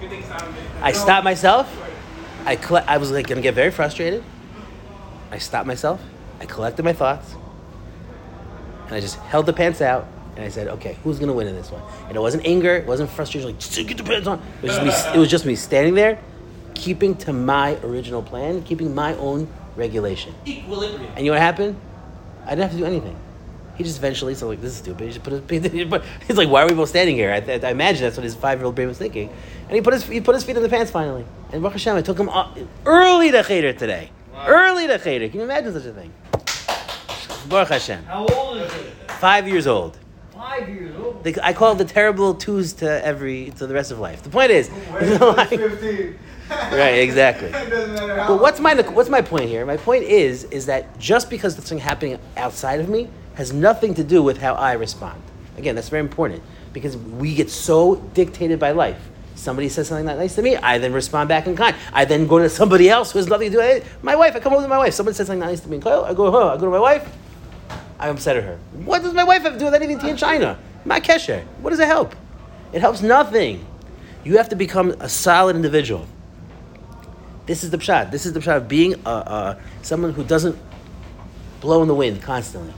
Good 0.00 0.10
thing 0.10 0.20
it's 0.20 0.28
not 0.28 0.42
a 0.42 0.46
big- 0.46 0.65
I 0.82 0.92
stopped 0.92 1.24
myself. 1.24 1.74
I 2.44 2.56
colle- 2.56 2.84
I 2.86 2.98
was 2.98 3.10
like 3.10 3.26
gonna 3.26 3.40
get 3.40 3.54
very 3.54 3.70
frustrated. 3.70 4.22
I 5.30 5.38
stopped 5.38 5.66
myself. 5.66 6.00
I 6.40 6.44
collected 6.46 6.84
my 6.84 6.92
thoughts, 6.92 7.34
and 8.86 8.94
I 8.94 9.00
just 9.00 9.16
held 9.16 9.46
the 9.46 9.52
pants 9.52 9.80
out. 9.80 10.06
And 10.36 10.44
I 10.44 10.48
said, 10.48 10.68
"Okay, 10.68 10.98
who's 11.02 11.18
gonna 11.18 11.32
win 11.32 11.46
in 11.46 11.56
this 11.56 11.70
one?" 11.72 11.80
And 12.08 12.16
it 12.16 12.20
wasn't 12.20 12.46
anger. 12.46 12.76
It 12.76 12.86
wasn't 12.86 13.08
frustration. 13.10 13.48
Like, 13.48 13.58
"Just 13.58 13.74
get 13.86 13.96
the 13.96 14.04
pants 14.04 14.28
on. 14.28 14.40
It 14.62 14.66
was 14.68 14.76
just 14.76 15.06
me. 15.06 15.14
It 15.14 15.18
was 15.18 15.30
just 15.30 15.46
me 15.46 15.56
standing 15.56 15.94
there, 15.94 16.18
keeping 16.74 17.14
to 17.16 17.32
my 17.32 17.76
original 17.82 18.22
plan, 18.22 18.62
keeping 18.62 18.94
my 18.94 19.14
own 19.14 19.48
regulation. 19.76 20.34
Equilibrium. 20.46 21.10
And 21.16 21.24
you 21.24 21.32
know 21.32 21.36
what 21.36 21.42
happened? 21.42 21.76
I 22.44 22.50
didn't 22.50 22.62
have 22.62 22.72
to 22.72 22.76
do 22.76 22.84
anything. 22.84 23.16
He 23.76 23.84
just 23.84 23.98
eventually, 23.98 24.34
so 24.34 24.48
like, 24.48 24.60
this 24.60 24.72
is 24.72 24.78
stupid. 24.78 25.06
He 25.06 25.12
just 25.12 25.22
put 25.22 25.32
his, 25.32 25.84
but 25.84 26.02
he's 26.26 26.36
like, 26.36 26.48
why 26.48 26.62
are 26.62 26.68
we 26.68 26.74
both 26.74 26.88
standing 26.88 27.14
here? 27.14 27.30
I, 27.30 27.36
I 27.36 27.70
imagine 27.70 28.02
that's 28.02 28.16
what 28.16 28.24
his 28.24 28.34
five 28.34 28.58
year 28.58 28.66
old 28.66 28.74
brain 28.74 28.88
was 28.88 28.98
thinking. 28.98 29.28
And 29.66 29.74
he 29.74 29.80
put 29.80 29.92
his 29.92 30.04
he 30.04 30.20
put 30.20 30.34
his 30.34 30.44
feet 30.44 30.56
in 30.56 30.62
the 30.62 30.68
pants 30.68 30.90
finally. 30.90 31.24
And 31.52 31.62
Baruch 31.62 31.74
Hashem, 31.74 31.96
I 31.96 32.02
took 32.02 32.18
him 32.18 32.28
up 32.28 32.56
early 32.86 33.30
to 33.32 33.42
cheder 33.42 33.72
today. 33.72 34.10
Early 34.46 34.86
to 34.86 34.98
cheder. 34.98 35.28
Can 35.28 35.38
you 35.40 35.44
imagine 35.44 35.72
such 35.72 35.84
a 35.84 35.92
thing? 35.92 36.12
Baruch 37.48 37.68
Hashem. 37.68 38.04
How 38.04 38.26
old 38.26 38.58
is 38.58 38.72
he? 38.72 38.82
Five 39.18 39.46
years 39.46 39.66
old. 39.66 39.98
Five 40.32 40.68
years 40.68 40.94
old. 40.96 41.22
They, 41.24 41.34
I 41.42 41.52
call 41.52 41.72
it 41.72 41.78
the 41.78 41.84
terrible 41.84 42.34
twos 42.34 42.74
to 42.74 43.04
every 43.04 43.50
to 43.56 43.66
the 43.66 43.74
rest 43.74 43.90
of 43.90 43.98
life. 43.98 44.22
The 44.22 44.30
point 44.30 44.50
is, 44.50 44.70
Wait 44.70 45.02
you 45.02 45.18
know, 45.18 45.32
he's 45.32 45.36
like- 45.50 45.60
15. 45.60 46.18
Right, 46.48 47.00
exactly. 47.00 47.48
it 47.54 47.70
doesn't 47.70 47.94
matter 47.94 48.20
how 48.20 48.28
But 48.28 48.40
what's 48.40 48.60
my 48.60 48.74
what's 48.74 49.08
my 49.08 49.20
point 49.20 49.48
here? 49.48 49.66
My 49.66 49.76
point 49.76 50.04
is 50.04 50.44
is 50.44 50.66
that 50.66 50.96
just 50.98 51.28
because 51.28 51.54
something 51.56 51.78
happening 51.78 52.18
outside 52.36 52.78
of 52.78 52.88
me 52.88 53.08
has 53.36 53.52
nothing 53.52 53.94
to 53.94 54.04
do 54.04 54.22
with 54.22 54.38
how 54.38 54.54
I 54.54 54.72
respond. 54.72 55.22
Again, 55.56 55.74
that's 55.74 55.88
very 55.88 56.00
important 56.00 56.42
because 56.72 56.96
we 56.96 57.34
get 57.34 57.50
so 57.50 57.96
dictated 58.14 58.58
by 58.58 58.72
life. 58.72 59.00
Somebody 59.34 59.68
says 59.68 59.88
something 59.88 60.06
not 60.06 60.16
nice 60.16 60.34
to 60.36 60.42
me, 60.42 60.56
I 60.56 60.78
then 60.78 60.92
respond 60.92 61.28
back 61.28 61.46
in 61.46 61.54
kind. 61.54 61.76
I 61.92 62.06
then 62.06 62.26
go 62.26 62.38
to 62.38 62.48
somebody 62.48 62.88
else 62.88 63.12
who 63.12 63.18
has 63.18 63.28
nothing 63.28 63.50
to 63.50 63.56
do 63.56 63.58
with 63.58 63.82
it. 63.82 63.86
My 64.02 64.16
wife, 64.16 64.34
I 64.34 64.40
come 64.40 64.54
over 64.54 64.62
to 64.62 64.68
my 64.68 64.78
wife. 64.78 64.94
Somebody 64.94 65.14
says 65.14 65.26
something 65.26 65.40
not 65.40 65.46
nice 65.46 65.60
to 65.60 65.68
me 65.68 65.76
in 65.76 65.82
Kyle, 65.82 66.04
I 66.04 66.14
go, 66.14 66.30
huh, 66.30 66.54
I 66.54 66.56
go 66.56 66.64
to 66.64 66.70
my 66.70 66.80
wife. 66.80 67.08
I'm 67.98 68.16
upset 68.16 68.36
at 68.36 68.44
her. 68.44 68.58
What 68.84 69.02
does 69.02 69.14
my 69.14 69.24
wife 69.24 69.42
have 69.42 69.52
to 69.52 69.58
do 69.58 69.66
with 69.66 69.74
anything 69.74 69.98
to 69.98 70.08
in 70.08 70.16
China? 70.16 70.58
My 70.84 71.00
kesher. 71.00 71.44
What 71.60 71.70
does 71.70 71.78
it 71.78 71.86
help? 71.86 72.14
It 72.72 72.80
helps 72.80 73.02
nothing. 73.02 73.64
You 74.24 74.38
have 74.38 74.48
to 74.48 74.56
become 74.56 74.90
a 75.00 75.08
solid 75.08 75.56
individual. 75.56 76.06
This 77.46 77.62
is 77.62 77.70
the 77.70 77.78
pshat. 77.78 78.10
This 78.10 78.26
is 78.26 78.32
the 78.32 78.40
pshat 78.40 78.56
of 78.56 78.68
being 78.68 78.94
uh, 79.06 79.08
uh, 79.08 79.58
someone 79.82 80.12
who 80.12 80.24
doesn't 80.24 80.58
blow 81.60 81.82
in 81.82 81.88
the 81.88 81.94
wind 81.94 82.22
constantly. 82.22 82.74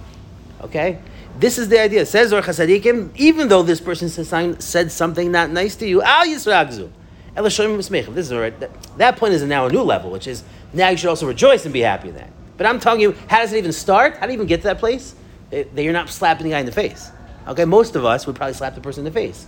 Okay? 0.60 0.98
This 1.38 1.58
is 1.58 1.68
the 1.68 1.80
idea. 1.80 2.04
Says 2.04 2.32
Orach 2.32 2.44
Tzaddikim, 2.44 3.10
even 3.16 3.48
though 3.48 3.62
this 3.62 3.80
person 3.80 4.08
said 4.08 4.90
something- 4.92 5.30
not 5.30 5.50
nice 5.50 5.76
to 5.76 5.86
you, 5.86 6.02
al 6.02 6.26
yisragzu. 6.26 6.90
This 7.36 8.26
is 8.26 8.32
all 8.32 8.40
right. 8.40 8.58
That, 8.58 8.70
that 8.98 9.16
point 9.16 9.34
is 9.34 9.42
now 9.42 9.66
a 9.66 9.70
new 9.70 9.82
level, 9.82 10.10
which 10.10 10.26
is 10.26 10.42
now 10.72 10.88
you 10.88 10.96
should 10.96 11.08
also 11.08 11.26
rejoice 11.26 11.64
and 11.64 11.72
be 11.72 11.80
happy 11.80 12.08
in 12.08 12.16
that. 12.16 12.30
But 12.56 12.66
I'm 12.66 12.80
telling 12.80 13.00
you, 13.00 13.14
how 13.28 13.38
does 13.38 13.52
it 13.52 13.58
even 13.58 13.72
start? 13.72 14.16
How 14.16 14.26
do 14.26 14.32
you 14.32 14.38
even 14.38 14.48
get 14.48 14.62
to 14.62 14.64
that 14.64 14.78
place? 14.78 15.14
That 15.50 15.74
that 15.76 15.82
you're 15.84 15.92
not 15.92 16.08
slapping 16.08 16.44
the 16.44 16.50
guy 16.50 16.58
in 16.58 16.66
the 16.66 16.72
face. 16.72 17.12
Okay, 17.46 17.64
most 17.64 17.94
of 17.94 18.04
us 18.04 18.26
would 18.26 18.34
probably 18.34 18.54
slap 18.54 18.74
the 18.74 18.80
person 18.80 19.06
in 19.06 19.12
the 19.12 19.18
face 19.18 19.46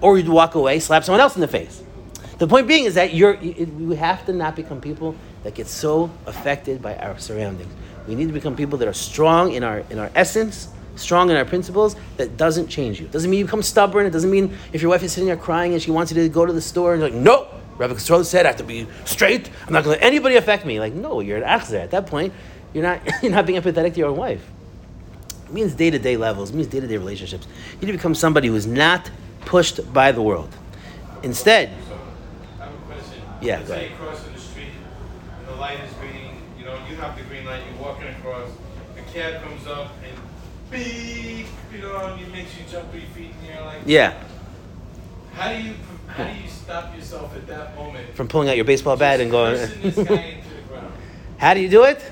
or 0.00 0.16
you'd 0.16 0.28
walk 0.28 0.54
away, 0.54 0.80
slap 0.80 1.04
someone 1.04 1.20
else 1.20 1.34
in 1.34 1.40
the 1.40 1.48
face. 1.48 1.82
The 2.38 2.46
point 2.46 2.66
being 2.66 2.84
is 2.84 2.94
that 2.94 3.12
you're, 3.12 3.34
you, 3.34 3.70
you 3.78 3.90
have 3.90 4.24
to 4.26 4.32
not 4.32 4.56
become 4.56 4.80
people 4.80 5.14
that 5.42 5.54
get 5.54 5.66
so 5.66 6.10
affected 6.26 6.80
by 6.80 6.96
our 6.96 7.18
surroundings. 7.18 7.72
We 8.06 8.14
need 8.14 8.26
to 8.26 8.32
become 8.32 8.56
people 8.56 8.78
that 8.78 8.88
are 8.88 8.92
strong 8.92 9.52
in 9.52 9.62
our 9.62 9.80
in 9.90 9.98
our 9.98 10.10
essence, 10.14 10.68
strong 10.96 11.30
in 11.30 11.36
our 11.36 11.44
principles. 11.44 11.96
That 12.16 12.36
doesn't 12.36 12.68
change 12.68 13.00
you. 13.00 13.08
Doesn't 13.08 13.30
mean 13.30 13.38
you 13.40 13.44
become 13.44 13.62
stubborn. 13.62 14.06
It 14.06 14.10
doesn't 14.10 14.30
mean 14.30 14.56
if 14.72 14.82
your 14.82 14.90
wife 14.90 15.02
is 15.02 15.12
sitting 15.12 15.26
there 15.26 15.36
crying 15.36 15.72
and 15.72 15.82
she 15.82 15.90
wants 15.90 16.12
you 16.12 16.22
to 16.22 16.28
go 16.28 16.46
to 16.46 16.52
the 16.52 16.60
store 16.60 16.94
and 16.94 17.02
you're 17.02 17.10
like, 17.10 17.18
no, 17.18 17.48
Rabbi 17.78 17.94
Kosrol 17.94 18.24
said 18.24 18.46
I 18.46 18.50
have 18.50 18.58
to 18.58 18.64
be 18.64 18.86
straight. 19.04 19.50
I'm 19.66 19.72
not 19.72 19.84
going 19.84 19.96
to 19.96 20.00
let 20.00 20.02
anybody 20.02 20.36
affect 20.36 20.66
me. 20.66 20.78
Like, 20.80 20.92
no, 20.92 21.20
you're 21.20 21.38
an 21.38 21.44
achzer. 21.44 21.80
At 21.80 21.92
that 21.92 22.06
point, 22.06 22.32
you're 22.74 22.82
not 22.82 23.00
you're 23.22 23.32
not 23.32 23.46
being 23.46 23.60
empathetic 23.60 23.94
to 23.94 23.98
your 23.98 24.10
own 24.10 24.16
wife. 24.16 24.44
It 25.46 25.52
means 25.52 25.74
day 25.74 25.90
to 25.90 25.98
day 25.98 26.16
levels. 26.16 26.50
It 26.50 26.56
means 26.56 26.68
day 26.68 26.80
to 26.80 26.86
day 26.86 26.96
relationships. 26.96 27.46
You 27.74 27.86
need 27.86 27.92
to 27.92 27.98
become 27.98 28.14
somebody 28.14 28.48
who 28.48 28.54
is 28.54 28.66
not 28.66 29.10
pushed 29.46 29.92
by 29.92 30.12
the 30.12 30.22
world. 30.22 30.54
Instead, 31.22 31.70
I 32.60 32.64
have 32.64 32.74
a 32.74 32.76
question. 32.86 33.22
Yeah, 33.42 33.56
Let's 33.56 33.68
go 33.68 33.74
ahead. 33.74 33.92
You 37.00 37.22
the 37.22 37.24
street 37.24 37.38
and 37.38 37.46
the 37.46 37.50
light 37.50 37.60
is 37.60 37.64
green, 37.64 37.70
you 37.70 37.70
know, 37.70 37.70
you 37.70 37.70
have 37.70 37.70
the 37.70 37.70
green 37.70 37.70
light, 37.70 37.70
you're 37.70 37.82
walking 37.82 38.08
across, 38.08 38.50
a 38.96 39.12
cab 39.12 39.42
comes 39.42 39.66
up 39.66 39.92
and 40.04 40.16
beep, 40.70 41.46
you 41.72 41.78
know, 41.80 41.96
and 42.06 42.20
it 42.20 42.32
makes 42.32 42.56
you 42.58 42.64
jump 42.70 42.90
three 42.90 43.04
feet 43.14 43.30
in 43.40 43.46
the 43.46 43.52
air 43.54 43.64
like 43.64 43.78
yeah, 43.86 44.22
how 45.34 45.52
do 45.52 45.62
you 45.62 45.74
how 46.08 46.24
do 46.24 46.40
you 46.42 46.48
stop 46.48 46.94
yourself 46.94 47.34
at 47.36 47.46
that 47.46 47.74
moment? 47.76 48.14
from 48.14 48.28
pulling 48.28 48.48
out 48.48 48.56
your 48.56 48.64
baseball 48.64 48.96
bat 48.96 49.20
and 49.20 49.30
going. 49.30 49.54
This 49.56 49.70
guy 49.80 49.90
into 49.90 50.04
the 50.04 50.62
ground. 50.68 50.92
How 51.38 51.54
do 51.54 51.60
you 51.60 51.68
do 51.70 51.84
it? 51.84 52.04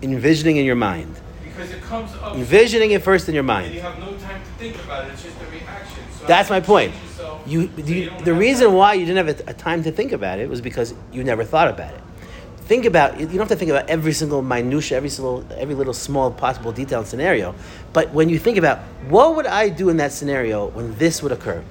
Envisioning 0.00 0.56
in 0.56 0.64
your 0.64 0.76
mind. 0.76 1.14
Because 1.44 1.70
it 1.72 1.82
comes 1.82 2.12
up 2.14 2.36
Envisioning 2.36 2.92
it 2.92 3.02
first 3.02 3.28
in 3.28 3.34
your 3.34 3.42
mind. 3.42 3.74
you 3.74 3.80
have 3.80 3.98
no 3.98 4.16
time 4.18 4.40
to 4.40 4.50
think 4.58 4.76
about 4.84 5.06
it, 5.06 5.12
it's 5.12 5.24
just 5.24 5.36
a 5.40 5.46
reaction. 5.50 6.02
So 6.18 6.26
That's 6.26 6.48
my 6.50 6.60
point. 6.60 6.94
yourself 6.94 7.42
You, 7.46 7.68
so 7.76 7.82
you, 7.84 8.10
don't 8.10 8.24
the 8.24 8.32
reason 8.34 8.70
that- 8.70 8.76
why 8.76 8.94
you 8.94 9.04
didn't 9.04 9.26
have 9.26 9.40
a, 9.46 9.50
a 9.50 9.54
time 9.54 9.82
to 9.82 9.92
think 9.92 10.12
about 10.12 10.38
it 10.38 10.48
was 10.48 10.60
because 10.60 10.94
you 11.12 11.24
never 11.24 11.44
thought 11.44 11.68
about 11.68 11.92
it. 11.94 12.00
Think 12.66 12.84
about 12.84 13.18
you 13.20 13.26
don't 13.26 13.38
have 13.38 13.48
to 13.48 13.56
think 13.56 13.70
about 13.70 13.88
every 13.88 14.12
single 14.12 14.42
minutia, 14.42 14.96
every 14.96 15.08
single 15.08 15.44
every 15.56 15.74
little 15.74 15.94
small 15.94 16.30
possible 16.30 16.72
detail 16.72 17.00
and 17.00 17.08
scenario. 17.08 17.54
But 17.92 18.10
when 18.12 18.28
you 18.28 18.38
think 18.38 18.56
about 18.58 18.78
what 19.08 19.36
would 19.36 19.46
I 19.46 19.68
do 19.68 19.88
in 19.88 19.96
that 19.98 20.12
scenario 20.12 20.66
when 20.68 20.94
this 20.98 21.22
would 21.22 21.32
occur, 21.32 21.62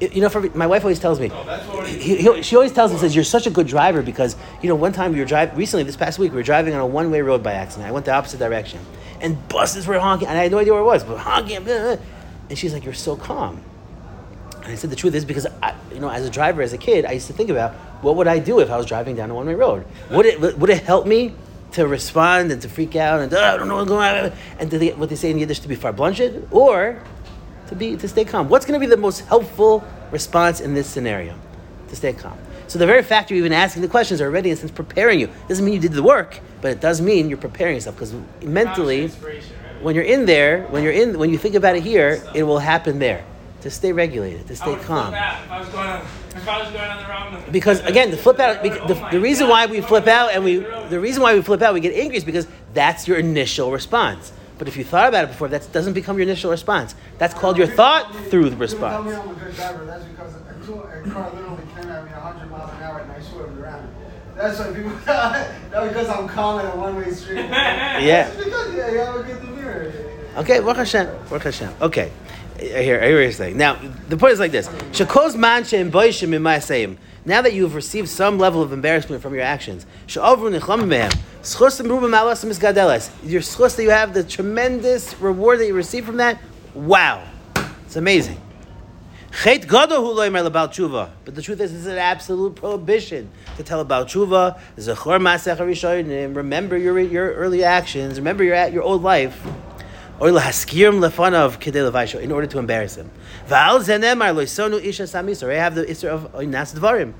you 0.00 0.20
know, 0.20 0.28
for, 0.28 0.40
my 0.54 0.66
wife 0.66 0.82
always 0.82 0.98
tells 0.98 1.20
me. 1.20 1.30
Oh, 1.32 1.84
he- 1.84 2.16
he- 2.16 2.42
she 2.42 2.56
always 2.56 2.72
tells 2.72 2.92
me 2.92 2.98
says 2.98 3.14
you're 3.14 3.24
such 3.24 3.46
a 3.46 3.50
good 3.50 3.66
driver 3.68 4.02
because 4.02 4.36
you 4.60 4.68
know 4.68 4.74
one 4.74 4.92
time 4.92 5.12
we 5.12 5.18
were 5.20 5.24
driving 5.24 5.56
recently 5.56 5.84
this 5.84 5.96
past 5.96 6.18
week 6.18 6.32
we 6.32 6.36
were 6.36 6.42
driving 6.42 6.74
on 6.74 6.80
a 6.80 6.86
one 6.86 7.10
way 7.10 7.20
road 7.22 7.42
by 7.42 7.52
accident. 7.52 7.88
I 7.88 7.92
went 7.92 8.04
the 8.06 8.12
opposite 8.12 8.38
direction 8.38 8.80
and 9.20 9.36
buses 9.48 9.86
were 9.86 9.98
honking 9.98 10.28
and 10.28 10.36
I 10.38 10.42
had 10.42 10.52
no 10.52 10.58
idea 10.58 10.72
where 10.72 10.82
it 10.82 10.86
was, 10.86 11.04
but 11.04 11.18
honking. 11.18 11.62
blah, 11.64 11.78
blah. 11.78 11.96
And 12.50 12.58
she's 12.58 12.72
like, 12.74 12.84
"You're 12.84 12.92
so 12.94 13.16
calm." 13.16 13.62
And 14.62 14.72
I 14.72 14.74
said 14.76 14.90
the 14.90 14.96
truth 14.96 15.14
is 15.14 15.24
because 15.24 15.46
I, 15.62 15.74
you 15.92 15.98
know, 16.00 16.08
as 16.08 16.24
a 16.24 16.30
driver, 16.30 16.62
as 16.62 16.72
a 16.72 16.78
kid, 16.78 17.04
I 17.04 17.12
used 17.12 17.26
to 17.26 17.32
think 17.32 17.50
about 17.50 17.72
what 18.02 18.16
would 18.16 18.28
I 18.28 18.38
do 18.38 18.60
if 18.60 18.70
I 18.70 18.76
was 18.76 18.86
driving 18.86 19.16
down 19.16 19.30
a 19.30 19.34
one-way 19.34 19.54
road. 19.54 19.84
Would 20.10 20.26
it 20.26 20.58
would 20.58 20.70
it 20.70 20.82
help 20.82 21.06
me 21.06 21.34
to 21.72 21.86
respond 21.86 22.52
and 22.52 22.62
to 22.62 22.68
freak 22.68 22.94
out 22.94 23.20
and 23.20 23.32
"Oh, 23.32 23.42
I 23.42 23.56
don't 23.56 23.68
know 23.68 23.76
what's 23.76 23.88
going 23.88 24.24
on 24.26 24.32
and 24.58 24.70
to 24.70 24.78
the, 24.78 24.92
what 24.92 25.08
they 25.08 25.16
say 25.16 25.30
in 25.30 25.38
Yiddish 25.38 25.60
to 25.60 25.68
be 25.68 25.74
far 25.74 25.92
blunted 25.92 26.46
or 26.50 27.02
to 27.68 27.74
be 27.74 27.96
to 27.96 28.08
stay 28.08 28.24
calm? 28.24 28.48
What's 28.48 28.66
going 28.66 28.78
to 28.78 28.86
be 28.86 28.88
the 28.88 29.00
most 29.00 29.20
helpful 29.26 29.84
response 30.10 30.60
in 30.60 30.74
this 30.74 30.86
scenario? 30.86 31.34
To 31.88 31.96
stay 31.96 32.12
calm. 32.12 32.38
So 32.68 32.78
the 32.78 32.86
very 32.86 33.02
fact 33.02 33.30
you're 33.30 33.38
even 33.38 33.52
asking 33.52 33.82
the 33.82 33.88
questions 33.88 34.22
already, 34.22 34.48
in 34.50 34.54
a 34.54 34.56
sense, 34.56 34.70
preparing 34.70 35.20
you 35.20 35.28
doesn't 35.48 35.64
mean 35.64 35.74
you 35.74 35.80
did 35.80 35.92
the 35.92 36.02
work, 36.02 36.40
but 36.62 36.70
it 36.70 36.80
does 36.80 37.00
mean 37.00 37.28
you're 37.28 37.36
preparing 37.36 37.74
yourself 37.74 37.96
because 37.96 38.14
mentally 38.42 39.08
right? 39.22 39.42
when 39.82 39.94
you're 39.94 40.04
in 40.04 40.24
there, 40.24 40.64
when 40.68 40.82
you're 40.82 40.92
in, 40.92 41.18
when 41.18 41.28
you 41.30 41.36
think 41.36 41.54
about 41.54 41.76
it 41.76 41.82
here, 41.82 42.22
it 42.34 42.44
will 42.44 42.60
happen 42.60 42.98
there. 42.98 43.24
To 43.62 43.70
stay 43.70 43.92
regulated, 43.92 44.46
to 44.48 44.52
I 44.54 44.56
stay 44.56 44.70
would 44.72 44.80
calm. 44.82 45.08
flip 45.12 45.20
out 45.20 45.42
if 45.44 45.50
I 45.50 45.58
was 45.60 45.68
going 45.68 45.86
on, 45.86 46.00
if 46.34 46.48
I 46.48 46.62
was 46.62 46.72
going 46.72 46.90
on 46.90 47.02
the 47.02 47.08
wrong. 47.36 47.44
Because 47.52 47.80
again, 47.84 48.10
the 48.10 48.16
flip 48.16 48.40
out, 48.40 48.62
bec- 48.62 48.78
Oh 48.82 48.88
the, 48.88 48.94
my 48.96 49.10
the 49.12 49.20
reason 49.20 49.46
God, 49.46 49.52
why 49.52 49.66
we 49.66 49.80
flip 49.80 50.06
out 50.08 50.32
and 50.32 50.42
we, 50.42 50.56
the 50.88 50.98
reason 50.98 51.22
why 51.22 51.34
we 51.34 51.42
flip 51.42 51.62
out, 51.62 51.72
we 51.72 51.80
get 51.80 51.94
angry 51.94 52.16
is 52.16 52.24
because 52.24 52.48
that's 52.74 53.06
your 53.06 53.18
initial 53.18 53.70
response. 53.70 54.32
But 54.58 54.66
if 54.68 54.76
you 54.76 54.82
thought 54.84 55.08
about 55.08 55.24
it 55.24 55.28
before, 55.28 55.48
that 55.48 55.72
doesn't 55.72 55.92
become 55.92 56.16
your 56.18 56.24
initial 56.24 56.50
response. 56.50 56.94
That's 57.18 57.34
called 57.34 57.56
your 57.56 57.68
thought 57.68 58.12
through 58.30 58.50
the 58.50 58.56
People 58.56 58.66
tell 58.78 59.02
me 59.04 59.10
response. 59.12 59.16
I'm 59.16 59.30
a 59.30 59.34
good 59.44 59.54
driver. 59.54 59.84
That's 59.86 60.04
because 60.04 60.34
a 60.34 60.38
car, 60.72 61.02
a 61.04 61.10
car 61.10 61.30
literally 61.32 61.62
came 61.74 61.90
at 61.90 62.04
me 62.04 62.10
100 62.10 62.50
miles 62.50 62.70
an 62.72 62.82
hour 62.82 62.98
and 62.98 63.12
I 63.12 63.20
swerved 63.20 63.58
around 63.60 63.84
it. 63.84 63.90
That's 64.36 64.58
why 64.58 64.66
people. 64.72 64.90
not 65.06 65.88
because 65.88 66.08
I'm 66.08 66.28
calm 66.28 66.60
in 66.60 66.66
a 66.66 66.76
one-way 66.76 67.10
street. 67.12 67.36
Yeah. 67.48 68.26
It's 68.28 68.44
because 68.44 68.74
yeah, 68.74 68.90
you 68.90 68.98
have 68.98 69.14
a 69.16 69.22
good 69.22 69.40
demeanor. 69.40 69.92
Okay, 70.38 70.58
Baruch 70.60 70.78
Hashem, 70.78 71.06
Baruch 71.28 71.42
Hashem. 71.44 71.72
Okay, 71.80 72.10
I 72.62 72.82
hear, 72.82 73.00
I 73.00 73.06
hear 73.06 73.16
what 73.16 73.22
you're 73.22 73.32
saying. 73.32 73.56
Now, 73.56 73.74
the 74.08 74.16
point 74.16 74.32
is 74.32 74.38
like 74.38 74.52
this: 74.52 74.68
Shekos 74.68 75.34
man 75.36 75.64
she'em 75.64 75.90
boishim 75.90 76.28
mimayseim. 76.28 76.96
Now 77.24 77.40
that 77.42 77.52
you've 77.52 77.76
received 77.76 78.08
some 78.08 78.36
level 78.38 78.62
of 78.62 78.72
embarrassment 78.72 79.22
from 79.22 79.34
your 79.34 79.44
actions. 79.44 79.86
Your 80.08 80.20
schus 80.20 81.78
that 83.76 83.82
you 83.82 83.90
have, 83.90 84.12
the 84.12 84.24
tremendous 84.24 85.20
reward 85.20 85.60
that 85.60 85.66
you 85.66 85.74
receive 85.74 86.04
from 86.04 86.16
that. 86.16 86.40
Wow, 86.74 87.22
it's 87.84 87.94
amazing. 87.94 88.40
But 89.30 89.62
the 91.34 91.42
truth 91.42 91.60
is, 91.60 91.72
is 91.72 91.86
an 91.86 91.96
absolute 91.96 92.56
prohibition 92.56 93.30
to 93.56 93.62
tell 93.62 93.80
about 93.80 94.08
tshuva. 94.08 94.58
Remember 96.36 96.76
your 96.76 96.98
your 96.98 97.32
early 97.32 97.64
actions. 97.64 98.18
Remember 98.18 98.44
your 98.44 98.68
your 98.68 98.82
old 98.82 99.02
life. 99.02 99.42
Or 100.20 100.28
lahaskirim 100.28 101.00
lefanav 101.00 101.58
kedei 101.58 101.90
levaisho 101.90 102.20
in 102.20 102.32
order 102.32 102.46
to 102.46 102.58
embarrass 102.58 102.96
him. 102.96 103.10
Isha. 103.46 105.46
Or 105.46 105.52
I 105.52 105.54
have 105.54 105.74
the 105.74 105.84
isser 105.84 106.08
of 106.08 106.32
oinas 106.32 106.74
dvarim. 106.74 107.14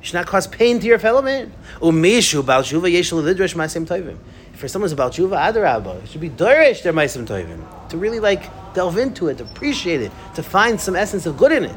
You 0.00 0.06
should 0.06 0.14
not 0.14 0.26
cause 0.26 0.46
pain 0.46 0.80
to 0.80 0.86
your 0.86 0.98
fellow 0.98 1.20
man. 1.20 1.52
Umishu 1.80 2.44
bal 2.44 2.62
tshuva 2.62 2.90
yesh 2.90 3.12
lidresh 3.12 3.54
ma'asim 3.54 3.86
tovim. 3.86 4.16
For 4.54 4.66
someone's 4.66 4.92
about 4.92 5.12
tshuva, 5.12 5.52
adarabba, 5.52 6.02
it 6.02 6.08
should 6.08 6.20
be 6.20 6.30
dorish 6.30 6.82
their 6.82 6.92
ma'asim 6.92 7.26
tovim. 7.26 7.88
To 7.90 7.98
really 7.98 8.18
like 8.18 8.50
delve 8.72 8.96
into 8.96 9.28
it, 9.28 9.38
to 9.38 9.44
appreciate 9.44 10.00
it, 10.00 10.10
to 10.36 10.42
find 10.42 10.80
some 10.80 10.96
essence 10.96 11.26
of 11.26 11.36
good 11.36 11.52
in 11.52 11.64
it. 11.64 11.76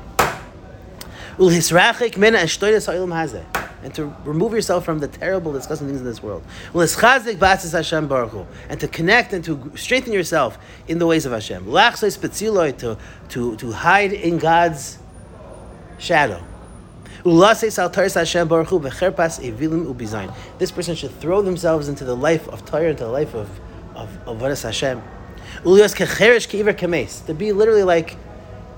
And 3.83 3.93
to 3.95 4.15
remove 4.23 4.53
yourself 4.53 4.85
from 4.85 4.99
the 4.99 5.09
terrible, 5.09 5.51
disgusting 5.51 5.87
things 5.87 5.99
in 5.99 6.05
this 6.05 6.23
world. 6.23 6.41
And 8.69 8.79
to 8.79 8.87
connect 8.87 9.33
and 9.33 9.43
to 9.43 9.71
strengthen 9.75 10.13
yourself 10.13 10.57
in 10.87 10.99
the 10.99 11.05
ways 11.05 11.25
of 11.25 11.33
Hashem. 11.33 11.65
To, 11.65 12.97
to, 13.29 13.55
to 13.57 13.71
hide 13.71 14.13
in 14.13 14.37
God's 14.37 14.99
shadow. 15.99 16.41
This 17.25 17.75
person 20.71 20.95
should 20.95 21.11
throw 21.19 21.41
themselves 21.41 21.89
into 21.89 22.05
the 22.05 22.15
life 22.15 22.47
of 22.49 22.63
Torah, 22.65 22.89
into 22.89 23.05
the 23.05 23.11
life 23.11 23.33
of, 23.33 23.49
of, 23.95 24.09
of 24.27 24.39
Hashem. 24.41 25.01
To 25.63 27.33
be 27.33 27.53
literally 27.53 27.83
like, 27.83 28.17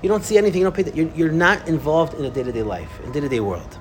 you 0.02 0.08
don't 0.08 0.24
see 0.24 0.38
anything, 0.38 0.60
you 0.60 0.70
don't 0.70 0.74
pay, 0.74 0.90
you're, 0.92 1.10
you're 1.10 1.32
not 1.32 1.66
involved 1.68 2.14
in 2.14 2.22
the 2.22 2.30
day-to-day 2.30 2.62
life, 2.62 3.00
in 3.04 3.12
day-to-day 3.12 3.40
world. 3.40 3.78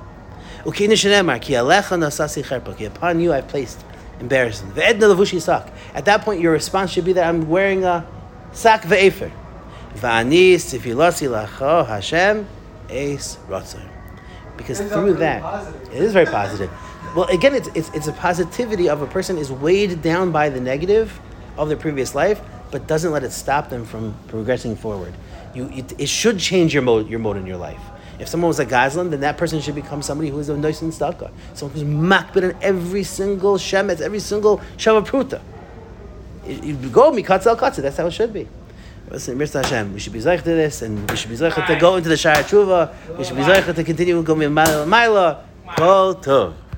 Ukini 0.63 0.93
shenemar, 0.93 1.41
ki 1.41 1.53
alecha 1.53 1.98
nasasi 1.98 2.43
cherpa, 2.43 2.75
ki 2.77 2.86
upon 2.86 3.19
you 3.19 3.34
I've 3.34 3.48
placed 3.48 3.84
embarrassment. 4.19 4.75
Ve'edna 4.75 5.13
levushi 5.13 5.41
sak. 5.41 5.72
At 5.93 6.05
that 6.05 6.22
point, 6.22 6.41
your 6.41 6.53
response 6.53 6.91
should 6.91 7.05
be 7.05 7.13
that 7.13 7.27
I'm 7.27 7.50
wearing 7.50 7.84
a 7.84 8.07
sak 8.51 8.84
ve'efer. 8.84 9.31
Va'ani 9.95 10.55
sifilasi 10.55 11.29
lacho 11.29 11.86
Hashem 11.86 12.48
es. 12.89 13.38
Because 14.57 14.79
through 14.79 15.15
that, 15.15 15.41
positive. 15.41 15.93
it 15.93 16.01
is 16.01 16.13
very 16.13 16.25
positive. 16.25 16.72
Well, 17.15 17.25
again, 17.25 17.55
it's, 17.55 17.67
it's, 17.75 17.89
it's 17.93 18.07
a 18.07 18.13
positivity 18.13 18.89
of 18.89 19.01
a 19.01 19.07
person 19.07 19.38
is 19.38 19.51
weighed 19.51 20.01
down 20.01 20.31
by 20.31 20.50
the 20.50 20.60
negative 20.60 21.19
of 21.57 21.67
their 21.67 21.77
previous 21.77 22.15
life, 22.15 22.41
but 22.71 22.88
doesn't 22.88 23.12
let 23.12 23.24
it 23.24 23.31
stop 23.31 23.69
them 23.69 23.85
from 23.85 24.15
progressing 24.27 24.75
forward. 24.75 25.13
You, 25.53 25.69
it, 25.74 26.00
it 26.00 26.09
should 26.09 26.39
change 26.39 26.74
your 26.74 26.83
mode, 26.83 27.09
your 27.09 27.19
mode 27.19 27.38
in 27.38 27.45
your 27.45 27.57
life. 27.57 27.79
If 28.19 28.29
someone 28.29 28.47
was 28.47 28.59
a 28.59 28.65
Gazlan, 28.65 29.09
then 29.09 29.21
that 29.21 29.38
person 29.38 29.59
should 29.59 29.75
become 29.75 30.01
somebody 30.01 30.29
who 30.29 30.39
is 30.39 30.50
a 30.50 30.57
nice 30.57 30.81
and 30.81 30.93
stalker. 30.93 31.31
Someone 31.53 31.77
who's 31.77 31.83
makbid 31.83 32.51
in 32.51 32.57
every 32.62 33.03
single 33.03 33.55
shemetz, 33.57 34.01
every 34.01 34.19
single 34.19 34.59
shavapruta. 34.77 35.41
You 36.47 36.75
go 36.89 37.12
mikatzel 37.12 37.57
katzel. 37.57 37.77
That's 37.77 37.97
how 37.97 38.07
it 38.07 38.12
should 38.12 38.31
be. 38.31 38.47
Listen, 39.09 39.38
Mirza 39.38 39.62
Hashem, 39.62 39.93
we 39.93 40.00
should 40.00 40.13
be 40.13 40.19
zeich 40.19 40.39
to 40.39 40.43
this, 40.43 40.81
and 40.81 41.09
we 41.09 41.17
should 41.17 41.29
be 41.29 41.35
zeich 41.35 41.53
to 41.67 41.75
go 41.75 41.95
into 41.95 42.09
the 42.09 42.17
Shar 42.17 42.35
HaTshuva. 42.35 43.17
We 43.17 43.24
should 43.24 43.35
be 43.35 43.43
zeich 43.43 43.74
to 43.74 43.83
continue 43.83 44.21
going 44.24 44.53
mile 44.53 44.85
mile. 44.85 45.43
Kol 45.75 46.15
tov. 46.15 46.53